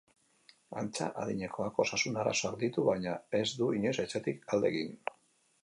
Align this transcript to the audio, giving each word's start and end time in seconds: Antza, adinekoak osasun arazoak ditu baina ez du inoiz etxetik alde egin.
Antza, 0.81 1.09
adinekoak 1.23 1.77
osasun 1.83 2.17
arazoak 2.23 2.57
ditu 2.65 2.87
baina 2.89 3.13
ez 3.43 3.45
du 3.61 3.69
inoiz 3.83 3.95
etxetik 4.07 4.51
alde 4.59 4.73
egin. 4.75 5.01